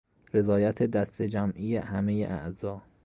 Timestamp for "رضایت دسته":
0.33-1.29